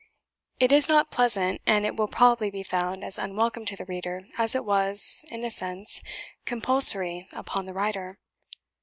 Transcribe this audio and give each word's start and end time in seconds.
It 0.59 0.71
is 0.71 0.89
not 0.89 1.11
pleasant, 1.11 1.61
and 1.67 1.85
it 1.85 1.95
will 1.95 2.07
probably 2.07 2.49
be 2.49 2.63
found 2.63 3.03
as 3.03 3.19
unwelcome 3.19 3.65
to 3.65 3.75
the 3.75 3.85
reader, 3.85 4.21
as 4.35 4.55
it 4.55 4.65
was, 4.65 5.23
in 5.29 5.43
a 5.45 5.51
sense, 5.51 6.01
compulsory 6.43 7.27
upon 7.33 7.67
the 7.67 7.73
writer. 7.75 8.17